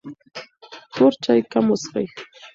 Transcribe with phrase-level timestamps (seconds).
[0.93, 2.07] تور چای کم وڅښئ.